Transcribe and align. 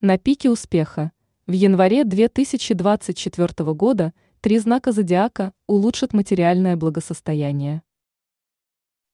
На 0.00 0.16
пике 0.16 0.48
успеха. 0.48 1.10
В 1.48 1.50
январе 1.50 2.04
2024 2.04 3.74
года 3.74 4.14
три 4.40 4.60
знака 4.60 4.92
зодиака 4.92 5.52
улучшат 5.66 6.12
материальное 6.12 6.76
благосостояние. 6.76 7.82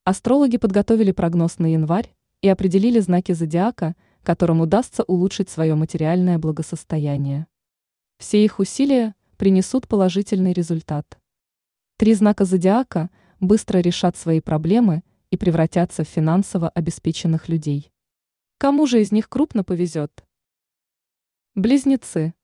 Астрологи 0.04 0.58
подготовили 0.58 1.10
прогноз 1.10 1.58
на 1.58 1.72
январь 1.72 2.14
и 2.42 2.48
определили 2.50 3.00
знаки 3.00 3.32
зодиака, 3.32 3.96
которым 4.22 4.60
удастся 4.60 5.04
улучшить 5.04 5.48
свое 5.48 5.74
материальное 5.74 6.38
благосостояние. 6.38 7.46
Все 8.18 8.44
их 8.44 8.58
усилия 8.58 9.14
принесут 9.38 9.88
положительный 9.88 10.52
результат. 10.52 11.18
Три 11.96 12.12
знака 12.12 12.44
зодиака 12.44 13.08
быстро 13.40 13.78
решат 13.78 14.18
свои 14.18 14.40
проблемы 14.40 15.02
и 15.30 15.38
превратятся 15.38 16.04
в 16.04 16.08
финансово 16.08 16.68
обеспеченных 16.68 17.48
людей. 17.48 17.90
Кому 18.58 18.86
же 18.86 19.00
из 19.00 19.12
них 19.12 19.30
крупно 19.30 19.64
повезет? 19.64 20.26
Близнецы. 21.56 22.34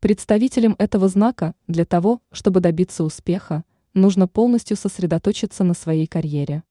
Представителям 0.00 0.76
этого 0.78 1.08
знака 1.08 1.54
для 1.68 1.86
того, 1.86 2.20
чтобы 2.30 2.60
добиться 2.60 3.02
успеха, 3.02 3.64
нужно 3.94 4.28
полностью 4.28 4.76
сосредоточиться 4.76 5.64
на 5.64 5.72
своей 5.72 6.06
карьере. 6.06 6.62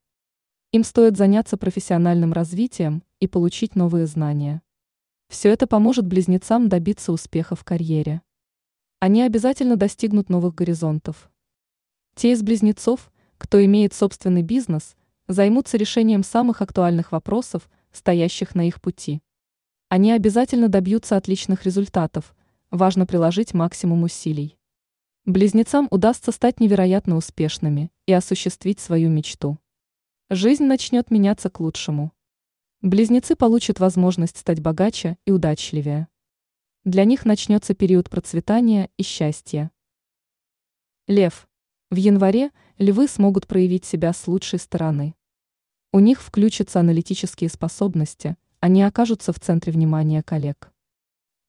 Им 0.71 0.84
стоит 0.84 1.18
заняться 1.18 1.57
профессиональным 1.57 2.34
развитием 2.34 3.02
и 3.20 3.26
получить 3.26 3.76
новые 3.76 4.05
знания. 4.05 4.62
Все 5.27 5.49
это 5.49 5.66
поможет 5.66 6.05
близнецам 6.05 6.70
добиться 6.70 7.12
успеха 7.12 7.55
в 7.55 7.63
карьере. 7.63 8.21
Они 8.99 9.23
обязательно 9.23 9.76
достигнут 9.76 10.29
новых 10.29 10.54
горизонтов. 10.54 11.32
Те 12.13 12.34
из 12.34 12.43
близнецов, 12.43 13.12
кто 13.40 13.66
имеет 13.66 13.95
собственный 13.95 14.43
бизнес, 14.43 14.95
займутся 15.27 15.77
решением 15.77 16.21
самых 16.21 16.62
актуальных 16.62 17.12
вопросов, 17.12 17.68
стоящих 17.91 18.54
на 18.54 18.68
их 18.68 18.82
пути. 18.82 19.23
Они 19.90 20.12
обязательно 20.12 20.68
добьются 20.68 21.16
отличных 21.16 21.64
результатов, 21.64 22.36
важно 22.72 23.05
приложить 23.05 23.54
максимум 23.54 24.04
усилий. 24.04 24.58
Близнецам 25.24 25.88
удастся 25.91 26.34
стать 26.34 26.60
невероятно 26.60 27.16
успешными 27.16 27.90
и 28.05 28.12
осуществить 28.12 28.82
свою 28.82 29.10
мечту. 29.10 29.57
Жизнь 30.29 30.66
начнет 30.66 31.10
меняться 31.10 31.49
к 31.49 31.62
лучшему. 31.62 32.12
Близнецы 32.82 33.38
получат 33.38 33.79
возможность 33.79 34.35
стать 34.35 34.60
богаче 34.60 35.18
и 35.26 35.32
удачливее. 35.32 36.10
Для 36.84 37.05
них 37.05 37.24
начнется 37.24 37.74
период 37.74 38.10
процветания 38.10 38.90
и 38.98 39.04
счастья. 39.04 39.72
Лев. 41.07 41.48
В 41.90 41.96
январе 41.96 42.51
львы 42.77 43.07
смогут 43.07 43.48
проявить 43.48 43.85
себя 43.85 44.12
с 44.12 44.27
лучшей 44.27 44.60
стороны. 44.60 45.16
У 45.94 45.99
них 45.99 46.22
включатся 46.22 46.82
аналитические 46.82 47.49
способности– 47.49 48.35
они 48.60 48.82
окажутся 48.82 49.32
в 49.34 49.40
центре 49.40 49.72
внимания 49.72 50.24
коллег. 50.24 50.72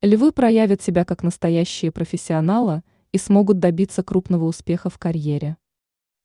Львы 0.02 0.30
проявят 0.30 0.82
себя 0.82 1.04
как 1.04 1.22
настоящие 1.22 1.90
профессионалы 1.90 2.82
и 3.12 3.18
смогут 3.18 3.58
добиться 3.58 4.02
крупного 4.02 4.44
успеха 4.44 4.90
в 4.90 4.98
карьере. 4.98 5.56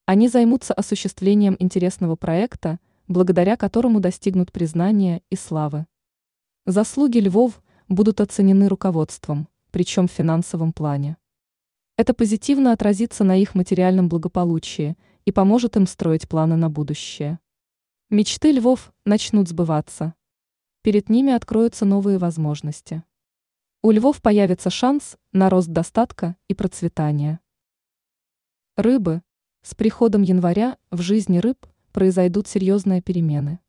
Они 0.05 0.27
займутся 0.27 0.73
осуществлением 0.73 1.55
интересного 1.59 2.15
проекта, 2.17 2.79
благодаря 3.07 3.55
которому 3.55 4.01
достигнут 4.01 4.51
признания 4.51 5.21
и 5.29 5.35
славы. 5.35 5.87
Заслуги 6.65 7.19
львов 7.19 7.63
будут 7.87 8.19
оценены 8.19 8.67
руководством, 8.67 9.47
причем 9.71 10.07
в 10.07 10.11
финансовом 10.11 10.73
плане. 10.73 11.17
Это 11.97 12.13
позитивно 12.13 12.73
отразится 12.73 13.23
на 13.23 13.37
их 13.37 13.55
материальном 13.55 14.09
благополучии 14.09 14.97
и 15.23 15.31
поможет 15.31 15.77
им 15.77 15.87
строить 15.87 16.27
планы 16.27 16.57
на 16.57 16.69
будущее. 16.69 17.39
Мечты 18.09 18.51
львов 18.51 18.93
начнут 19.05 19.47
сбываться 19.47 20.13
перед 20.83 21.07
ними 21.07 21.31
откроются 21.31 21.85
новые 21.85 22.17
возможности. 22.17 23.03
У 23.81 23.91
львов 23.91 24.21
появится 24.21 24.69
шанс 24.69 25.17
на 25.31 25.49
рост 25.49 25.69
достатка 25.69 26.35
и 26.49 26.53
процветания. 26.53 27.39
Рыбы. 28.75 29.21
С 29.61 29.75
приходом 29.75 30.23
января 30.23 30.77
в 30.91 31.01
жизни 31.01 31.37
рыб 31.37 31.65
произойдут 31.93 32.49
серьезные 32.49 33.01
перемены. 33.01 33.59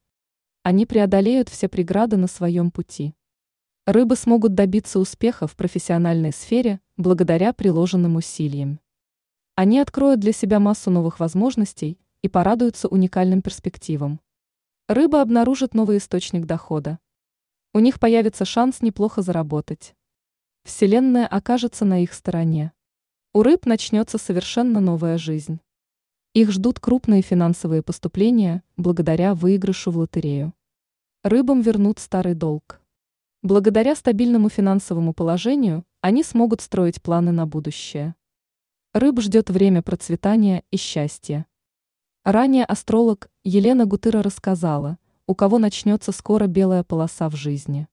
Они 0.64 0.86
преодолеют 0.86 1.48
все 1.48 1.68
преграды 1.68 2.16
на 2.16 2.26
своем 2.26 2.72
пути. 2.72 3.14
Рыбы 3.86 4.16
смогут 4.16 4.54
добиться 4.54 4.98
успеха 4.98 5.46
в 5.46 5.54
профессиональной 5.54 6.32
сфере 6.32 6.80
благодаря 6.96 7.52
приложенным 7.52 8.16
усилиям. 8.16 8.80
Они 9.54 9.78
откроют 9.78 10.18
для 10.18 10.32
себя 10.32 10.58
массу 10.58 10.90
новых 10.90 11.20
возможностей 11.20 12.00
и 12.22 12.28
порадуются 12.28 12.88
уникальным 12.88 13.40
перспективам. 13.40 14.20
Рыба 14.88 15.22
обнаружит 15.22 15.74
новый 15.74 15.98
источник 15.98 16.44
дохода. 16.44 16.98
У 17.76 17.80
них 17.80 17.98
появится 17.98 18.44
шанс 18.44 18.82
неплохо 18.82 19.20
заработать. 19.20 19.96
Вселенная 20.62 21.26
окажется 21.26 21.84
на 21.84 22.04
их 22.04 22.14
стороне. 22.14 22.70
У 23.32 23.42
рыб 23.42 23.66
начнется 23.66 24.16
совершенно 24.16 24.78
новая 24.78 25.18
жизнь. 25.18 25.58
Их 26.34 26.52
ждут 26.52 26.78
крупные 26.78 27.20
финансовые 27.20 27.82
поступления 27.82 28.62
благодаря 28.76 29.34
выигрышу 29.34 29.90
в 29.90 29.98
лотерею. 29.98 30.54
Рыбам 31.24 31.62
вернут 31.62 31.98
старый 31.98 32.34
долг. 32.34 32.80
Благодаря 33.42 33.96
стабильному 33.96 34.50
финансовому 34.50 35.12
положению 35.12 35.84
они 36.00 36.22
смогут 36.22 36.60
строить 36.60 37.02
планы 37.02 37.32
на 37.32 37.44
будущее. 37.44 38.14
Рыб 38.92 39.20
ждет 39.20 39.50
время 39.50 39.82
процветания 39.82 40.62
и 40.70 40.76
счастья. 40.76 41.44
Ранее 42.22 42.66
астролог 42.66 43.28
Елена 43.42 43.84
Гутыра 43.84 44.22
рассказала– 44.22 44.96
у 45.26 45.34
кого 45.34 45.58
начнется 45.58 46.12
скоро 46.12 46.46
белая 46.46 46.84
полоса 46.84 47.28
в 47.28 47.34
жизни. 47.34 47.88